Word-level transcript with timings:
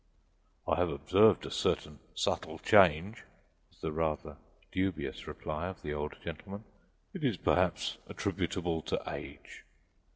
"I 0.67 0.77
have 0.77 0.89
observed 0.89 1.45
a 1.45 1.51
certain 1.51 1.99
subtle 2.15 2.57
change," 2.57 3.23
was 3.69 3.81
the 3.81 3.91
rather 3.91 4.37
dubious 4.71 5.27
reply 5.27 5.67
of 5.67 5.83
the 5.83 5.93
old 5.93 6.15
gentleman; 6.23 6.63
"it 7.13 7.23
is 7.23 7.37
perhaps 7.37 7.99
attributable 8.07 8.81
to 8.81 8.99
age." 9.13 9.63